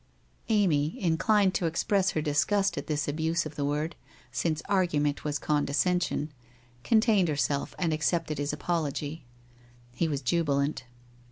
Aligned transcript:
Amy, 0.49 0.99
inclined 0.99 1.53
to 1.53 1.67
express 1.67 2.09
her 2.09 2.23
disgust 2.23 2.75
at 2.75 2.87
this 2.87 3.07
abuse 3.07 3.45
of 3.45 3.53
the 3.55 3.63
word, 3.63 3.95
since 4.31 4.63
argument 4.67 5.23
was 5.23 5.37
condescension, 5.37 6.31
contained 6.83 7.27
her 7.27 7.35
self 7.35 7.75
and 7.77 7.93
accepted 7.93 8.39
his 8.39 8.51
apology. 8.51 9.25
He 9.93 10.07
was 10.07 10.23
jubilant. 10.23 10.85